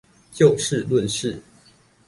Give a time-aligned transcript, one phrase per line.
[0.31, 1.39] 就事論事